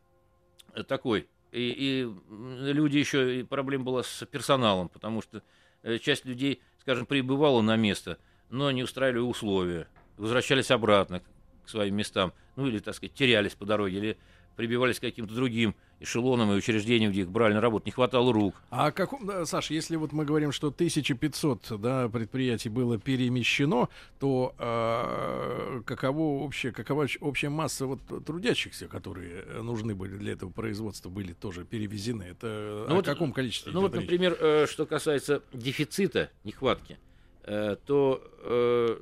[0.74, 1.28] э, такой.
[1.52, 5.42] И, и люди еще, и проблема была с персоналом, потому что
[5.82, 8.18] э, часть людей, скажем, прибывала на место,
[8.50, 11.22] но не устраивали условия, возвращались обратно
[11.64, 14.18] к своим местам, ну или, так сказать, терялись по дороге, или
[14.56, 18.54] прибивались к каким-то другим эшелонам и учреждениям, где их брали на работу, не хватало рук.
[18.70, 23.88] А каком, да, Саш, если вот мы говорим, что 1500 да, предприятий было перемещено,
[24.18, 30.50] то э, каково общее, какова общая масса вот трудящихся, которые э, нужны были для этого
[30.50, 32.24] производства, были тоже перевезены?
[32.24, 34.02] Это Ну о вот, каком количестве Ну вот, речь?
[34.02, 36.98] например, э, что касается дефицита, нехватки,
[37.44, 38.98] э, то э,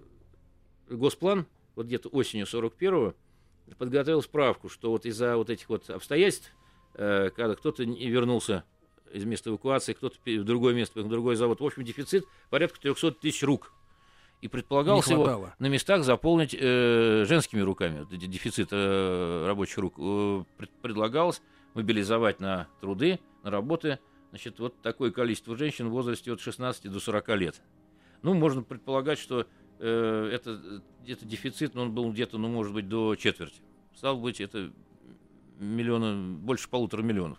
[0.90, 3.14] Госплан вот где-то осенью 41-го
[3.78, 6.50] подготовил справку, что вот из-за вот этих вот обстоятельств,
[6.94, 8.64] э, когда кто-то не вернулся
[9.12, 13.12] из места эвакуации, кто-то в другое место, в другой завод, в общем, дефицит порядка 300
[13.12, 13.72] тысяч рук.
[14.40, 15.24] И предполагалось его
[15.60, 19.94] на местах заполнить э, женскими руками, дефицит э, рабочих рук.
[19.98, 21.40] Э, пред- предлагалось
[21.74, 26.98] мобилизовать на труды, на работы, значит, вот такое количество женщин в возрасте от 16 до
[26.98, 27.62] 40 лет.
[28.22, 29.46] Ну, можно предполагать, что
[29.82, 33.60] э, это, это дефицит, но он был где-то, ну, может быть, до четверти.
[33.94, 34.72] Стало быть, это
[35.58, 37.38] миллиона, больше полутора миллионов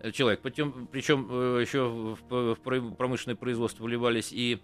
[0.00, 0.40] э, человек.
[0.40, 4.60] Причем, причем э, еще в, в про- промышленное производство вливались и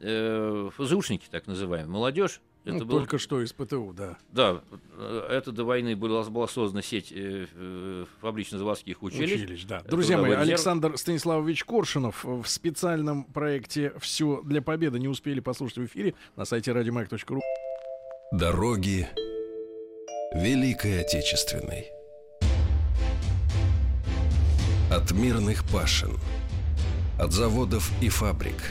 [0.00, 2.40] э, ФЗУшники, так называемые, молодежь.
[2.64, 4.18] Ну, Это было, Только что из ПТУ, да.
[4.32, 4.60] да,
[4.98, 9.32] э, это до войны была, была создана сеть э, э, фабрично-заводских училищ.
[9.32, 9.80] Училищ, да.
[9.88, 10.48] Друзья мои, резерв.
[10.48, 16.44] Александр Станиславович Коршунов в специальном проекте «Все для победы» не успели послушать в эфире на
[16.44, 17.40] сайте радиомаяк.ру.
[18.32, 19.08] Дороги
[20.34, 21.90] Великой Отечественной.
[24.90, 26.18] От мирных пашин,
[27.18, 28.70] от заводов и фабрик,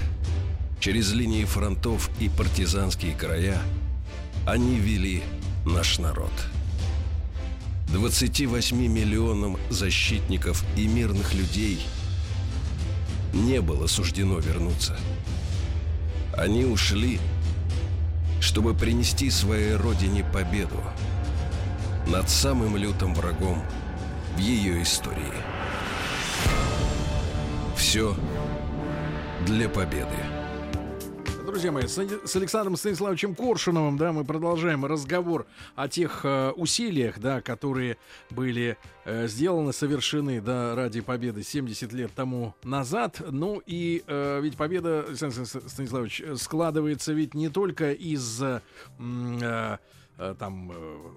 [0.80, 3.62] через линии фронтов и партизанские края
[4.46, 5.24] они вели
[5.66, 6.32] наш народ.
[7.90, 11.82] 28 миллионам защитников и мирных людей
[13.34, 14.98] не было суждено вернуться.
[16.38, 17.20] Они ушли,
[18.40, 20.82] чтобы принести своей родине победу
[22.08, 23.62] над самым лютым врагом
[24.36, 25.34] в ее истории.
[27.76, 28.16] Все
[29.46, 30.39] для победы.
[31.60, 35.46] Друзья мои, с, Александром Станиславовичем Коршуновым, да, мы продолжаем разговор
[35.76, 37.98] о тех э, усилиях, да, которые
[38.30, 43.22] были э, сделаны, совершены, да, ради победы 70 лет тому назад.
[43.30, 48.62] Ну и э, ведь победа, Александр Станиславович, складывается ведь не только из э,
[48.98, 49.78] э,
[50.40, 51.12] там, э,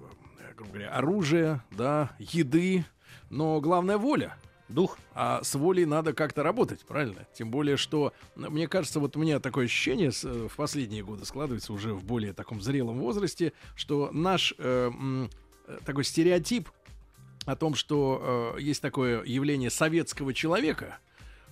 [0.57, 2.83] грубо говоря, оружия, да, еды,
[3.29, 4.35] но главное воля
[4.69, 7.27] дух, а с волей надо как-то работать, правильно?
[7.33, 11.73] Тем более, что, мне кажется, вот у меня такое ощущение э, в последние годы складывается
[11.73, 14.91] уже в более таком зрелом возрасте, что наш э,
[15.67, 16.69] э, такой стереотип
[17.45, 20.99] о том, что э, есть такое явление советского человека,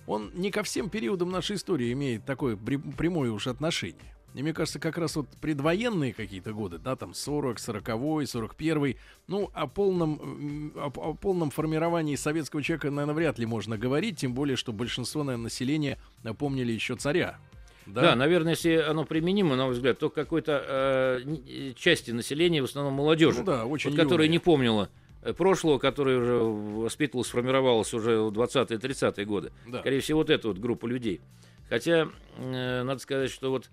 [0.06, 4.16] он не ко всем периодам нашей истории имеет такое прямое уж отношение.
[4.34, 9.50] И мне кажется, как раз вот предвоенные какие-то годы, да, там 40, 40, 41, ну,
[9.52, 14.56] о полном, о, о полном формировании советского человека, наверное, вряд ли можно говорить, тем более,
[14.56, 15.98] что большинство, наверное, населения
[16.38, 17.38] помнили еще царя.
[17.86, 18.02] Да?
[18.02, 22.94] да, наверное, если оно применимо, на мой взгляд, то какой-то э, части населения, в основном
[22.94, 24.88] молодежи, ну, да, очень вот, которая не помнила
[25.22, 29.52] э, прошлого, которое уже воспитывалось, сформировалось уже в 20-е, 30-е годы.
[29.66, 29.80] Да.
[29.80, 31.20] Скорее всего, вот эта вот группа людей.
[31.68, 33.68] Хотя, э, надо сказать, что вот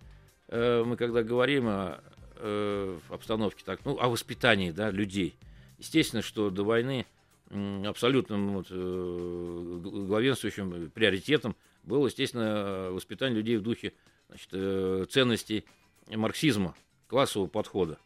[0.49, 2.01] Э, мы когда говорим о
[2.37, 5.35] э, обстановке, так, ну, о воспитании да, людей,
[5.77, 7.05] естественно, что до войны
[7.85, 13.93] абсолютным вот, э, главенствующим приоритетом было, естественно, воспитание людей в духе
[14.27, 15.65] значит, ценностей
[16.07, 16.75] марксизма,
[17.07, 17.97] классового подхода.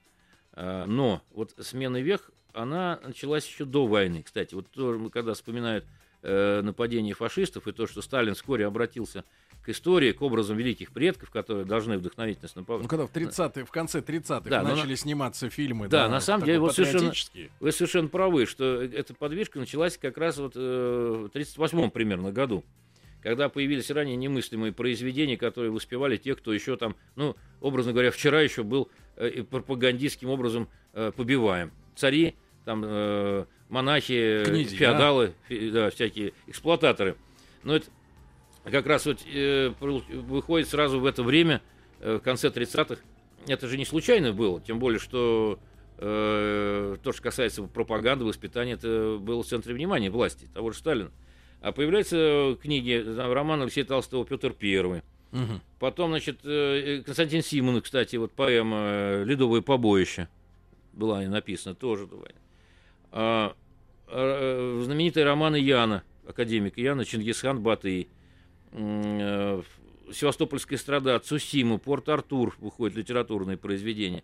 [0.55, 4.23] Но вот смена век, она началась еще до войны.
[4.23, 4.67] Кстати, вот
[5.11, 5.85] когда вспоминают
[6.21, 9.25] нападение фашистов и то, что Сталин вскоре обратился
[9.63, 13.65] к истории, к образам великих предков, которые должны вдохновить нас на Ну, когда в 30-е,
[13.65, 14.95] в конце 30-х да, начали но...
[14.95, 15.87] сниматься фильмы.
[15.87, 17.13] Да, да на самом деле, вот совершенно,
[17.59, 22.63] вы совершенно правы, что эта подвижка началась как раз вот э, в 38-м примерно году
[23.21, 28.41] когда появились ранее немыслимые произведения, которые воспевали те, кто еще там, ну, образно говоря, вчера
[28.41, 31.71] еще был э, пропагандистским образом э, побиваем.
[31.95, 35.33] Цари, там, э, монахи, Книзи, феодалы, да?
[35.47, 37.15] Фе, да, всякие эксплуататоры.
[37.63, 37.87] Но это
[38.71, 41.61] как раз вот э, выходит сразу в это время,
[41.99, 43.01] э, в конце 30-х.
[43.47, 45.59] Это же не случайно было, тем более, что
[45.97, 51.11] э, то, что касается пропаганды, воспитания, это было в центре внимания власти, того же Сталина.
[51.61, 55.01] А появляются книги, там, роман Алексея Толстого «Петр Первый».
[55.31, 55.61] Угу.
[55.79, 60.27] Потом, значит, э, Константин Симонов, кстати, вот поэма э, «Ледовое побоище»
[60.93, 62.07] была написана тоже.
[63.11, 63.55] А,
[64.07, 68.07] а, знаменитые романы Яна, академика Яна, Чингисхан Батый.
[68.73, 69.61] Э,
[70.11, 74.23] Севастопольская страда, Цусима, Порт-Артур выходят литературные произведения.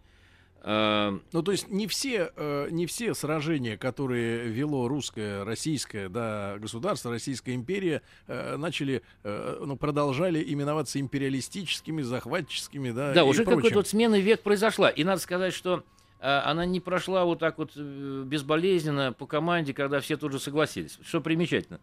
[0.62, 6.58] А, ну, то есть не все, э, не все сражения, которые вело русское, российское да,
[6.60, 13.14] государство, Российская империя, э, начали, ну, продолжали именоваться империалистическими, захватческими, да.
[13.14, 14.90] Да, уже какой-то вот смена век произошла.
[14.90, 15.84] И надо сказать, что
[16.20, 21.00] она не прошла вот так вот безболезненно по команде, когда все тут же согласились.
[21.02, 21.80] Что примечательно.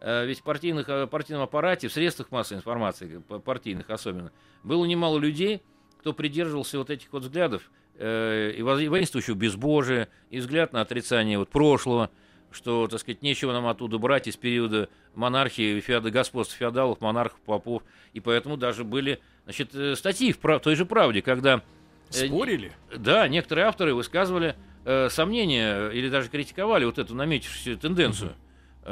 [0.00, 4.32] Э, ведь в партийных, э, партийном аппарате, в средствах массовой информации, партийных особенно,
[4.62, 5.62] было немало людей,
[5.98, 11.50] кто придерживался вот этих вот взглядов, э, и воинствующего безбожия, и взгляд на отрицание вот
[11.50, 12.10] прошлого,
[12.50, 17.82] что, так сказать, нечего нам оттуда брать из периода монархии, феода, господства феодалов, монархов, попов,
[18.14, 21.62] и поэтому даже были, значит, статьи в прав, той же «Правде», когда...
[22.08, 22.72] Спорили?
[22.96, 28.30] Да, некоторые авторы высказывали э, сомнения или даже критиковали вот эту наметившуюся тенденцию.
[28.30, 28.38] Угу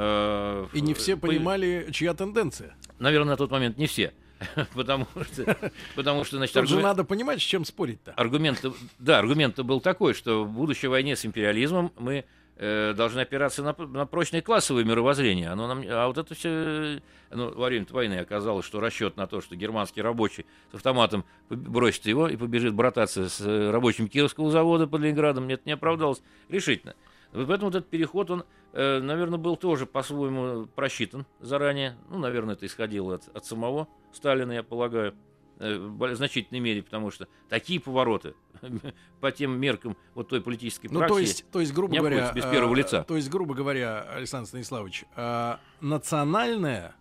[0.01, 2.77] Э, И не все понимали, чья тенденция.
[2.99, 4.13] Наверное, на тот момент не все.
[4.75, 5.57] потому что,
[5.97, 6.81] потому что, значит, аргумент...
[6.81, 8.13] же надо понимать, с чем спорить-то.
[8.13, 8.65] Аргумент,
[9.01, 12.25] да, аргумент был такой, что в будущей войне с империализмом мы
[12.57, 15.49] э, должны опираться на, на прочное классовое мировоззрение.
[15.51, 17.03] Оно нам, а вот это все,
[17.33, 22.07] ну, во время войны оказалось, что расчет на то, что германский рабочий с автоматом бросит
[22.07, 26.95] его и побежит брататься с э, рабочим Кировского завода под Ленинградом, нет, не оправдалось решительно.
[27.33, 31.97] Поэтому вот этот переход, он, э, наверное, был тоже по-своему просчитан заранее.
[32.09, 35.15] Ну, наверное, это исходило от, от самого Сталина, я полагаю.
[35.59, 38.35] э, в значительной мере, потому что такие повороты
[39.21, 42.45] по тем меркам вот той политической ну, практики то есть, то есть, грубо говоря, без
[42.45, 43.05] первого э, лица.
[43.05, 46.95] То есть, грубо говоря, Александр Станиславович, э, национальное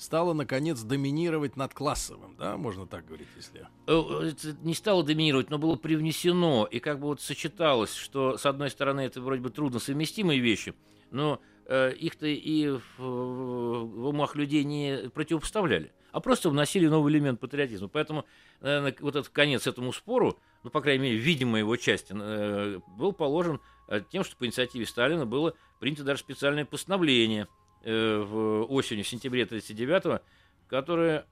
[0.00, 3.68] стало, наконец, доминировать над классовым, да, можно так говорить, если...
[3.86, 8.46] Э, это не стало доминировать, но было привнесено, и как бы вот сочеталось, что, с
[8.46, 10.74] одной стороны, это вроде бы трудно совместимые вещи,
[11.10, 17.38] но э, их-то и в, в умах людей не противопоставляли, а просто вносили новый элемент
[17.38, 17.88] патриотизма.
[17.88, 18.24] Поэтому
[18.62, 23.12] э, вот этот конец этому спору, ну, по крайней мере, видимая его часть, э, был
[23.12, 27.48] положен э, тем, что по инициативе Сталина было принято даже специальное постановление–
[27.82, 30.22] Э, в осенью, в сентябре 1939
[30.68, 31.26] которая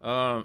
[0.00, 0.44] э,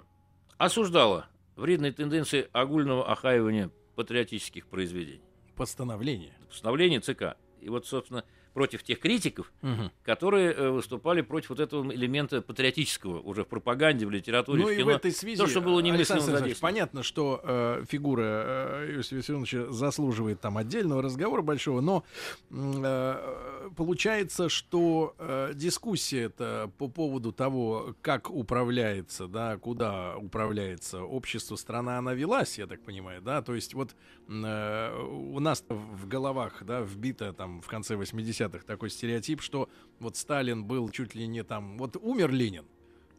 [0.56, 5.22] осуждала вредные тенденции огульного охаивания патриотических произведений.
[5.56, 6.32] Постановление.
[6.48, 7.36] Постановление ЦК.
[7.60, 9.90] И вот, собственно, против тех критиков, угу.
[10.02, 14.72] которые э, выступали против вот этого элемента патриотического уже в пропаганде, в литературе, ну в
[14.72, 14.86] и кино.
[14.86, 20.40] в этой связи, то, что было немыслимо понятно, что э, фигура э, Иосифа Виссарионовича заслуживает
[20.40, 22.04] там отдельного разговора большого, но
[22.50, 31.56] э, получается, что э, дискуссия это по поводу того, как управляется, да, куда управляется общество,
[31.56, 33.94] страна, она велась, я так понимаю, да, то есть вот
[34.28, 39.68] э, у нас в головах, да, вбито там в конце 80 80-х такой стереотип, что
[39.98, 41.78] вот Сталин был чуть ли не там...
[41.78, 42.64] Вот умер Ленин,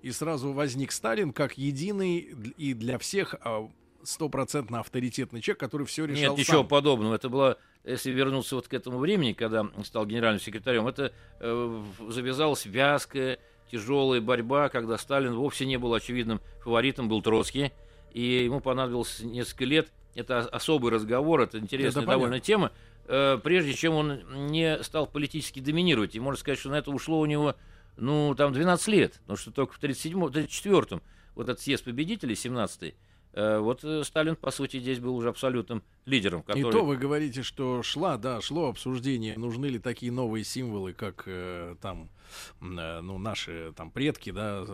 [0.01, 2.17] и сразу возник Сталин как единый
[2.57, 3.69] и для всех а,
[4.03, 6.55] стопроцентно авторитетный человек, который все решал Нет, сам.
[6.55, 7.15] ничего подобного.
[7.15, 12.65] Это было, если вернуться вот к этому времени, когда стал генеральным секретарем, это э, завязалась
[12.65, 13.39] вязкая,
[13.71, 17.71] тяжелая борьба, когда Сталин вовсе не был очевидным фаворитом, был Троцкий,
[18.11, 19.91] и ему понадобилось несколько лет.
[20.13, 22.71] Это особый разговор, это интересная это довольно тема.
[23.13, 26.15] Э, прежде чем он не стал политически доминировать.
[26.15, 27.55] И можно сказать, что на это ушло у него,
[27.97, 31.01] ну, там 12 лет, потому что только в 37-м, 34-м,
[31.35, 32.95] вот этот съезд победителей, 17-й,
[33.33, 36.41] э, вот э, Сталин, по сути, здесь был уже абсолютным лидером.
[36.41, 36.69] Который...
[36.69, 41.23] И то вы говорите, что шла, да, шло обсуждение, нужны ли такие новые символы, как
[41.25, 42.07] э, там,
[42.61, 44.65] э, ну, наши там предки, да,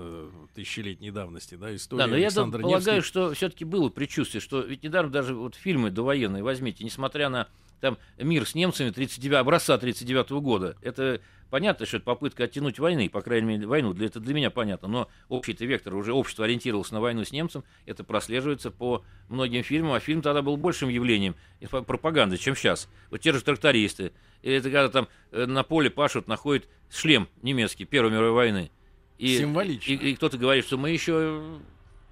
[0.53, 4.83] тысячелетней давности, да, история Да, но Александра я полагаю, что все-таки было предчувствие, что ведь
[4.83, 7.47] недавно даже вот фильмы довоенные, возьмите, несмотря на
[7.79, 10.75] там мир с немцами 39, образца 39 года.
[10.81, 14.49] Это понятно, что это попытка оттянуть войны, по крайней мере, войну, для, это для меня
[14.49, 19.63] понятно, но общий-то вектор, уже общество ориентировалось на войну с немцем, это прослеживается по многим
[19.63, 21.35] фильмам, а фильм тогда был большим явлением
[21.69, 22.89] пропаганды, чем сейчас.
[23.09, 24.11] Вот те же трактористы,
[24.41, 28.71] или это когда там э, на поле пашут, находят шлем немецкий Первой мировой войны.
[29.17, 29.91] И, Символично.
[29.91, 31.59] И, и кто-то говорит, что мы еще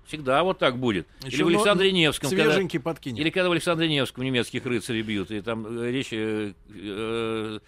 [0.08, 1.08] Всегда вот так будет.
[1.24, 2.30] Еще или в Александре Невском.
[2.30, 3.22] Свеженький когда, подкинем.
[3.22, 7.60] Или когда в Александре Невском немецких рыцарей бьют, и там э, речь э, э,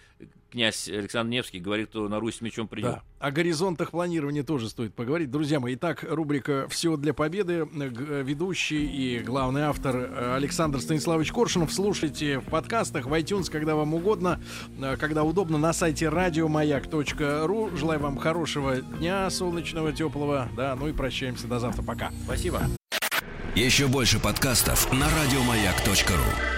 [0.50, 2.92] князь Александр Невский говорит, что на Русь мечом придет.
[2.92, 3.02] Да.
[3.18, 5.30] О горизонтах планирования тоже стоит поговорить.
[5.30, 7.68] Друзья мои, итак, рубрика «Все для победы».
[7.72, 11.72] Ведущий и главный автор э, Александр Станиславович Коршунов.
[11.72, 14.40] Слушайте в подкастах, в iTunes, когда вам угодно,
[14.98, 17.76] когда удобно, на сайте радиомаяк.ру.
[17.76, 20.48] Желаю вам хорошего дня, солнечного, теплого.
[20.56, 21.82] Да, ну и прощаемся до завтра.
[21.82, 22.10] Пока.
[22.24, 22.62] Спасибо.
[23.54, 26.57] Еще больше подкастов на радиомаяк.ру